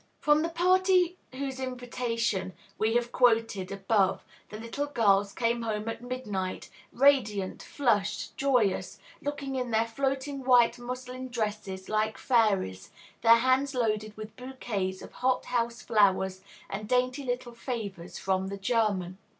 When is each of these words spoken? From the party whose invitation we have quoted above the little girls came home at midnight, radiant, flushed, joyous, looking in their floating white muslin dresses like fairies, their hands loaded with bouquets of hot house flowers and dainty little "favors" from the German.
From 0.19 0.41
the 0.41 0.49
party 0.49 1.19
whose 1.35 1.59
invitation 1.59 2.53
we 2.79 2.95
have 2.95 3.11
quoted 3.11 3.71
above 3.71 4.23
the 4.49 4.59
little 4.59 4.87
girls 4.87 5.31
came 5.31 5.61
home 5.61 5.87
at 5.87 6.01
midnight, 6.01 6.71
radiant, 6.91 7.61
flushed, 7.61 8.35
joyous, 8.35 8.97
looking 9.21 9.53
in 9.55 9.69
their 9.69 9.85
floating 9.85 10.43
white 10.43 10.79
muslin 10.79 11.27
dresses 11.27 11.87
like 11.87 12.17
fairies, 12.17 12.89
their 13.21 13.35
hands 13.35 13.75
loaded 13.75 14.17
with 14.17 14.35
bouquets 14.35 15.03
of 15.03 15.11
hot 15.11 15.45
house 15.45 15.83
flowers 15.83 16.41
and 16.67 16.89
dainty 16.89 17.23
little 17.23 17.53
"favors" 17.53 18.17
from 18.17 18.47
the 18.47 18.57
German. 18.57 19.19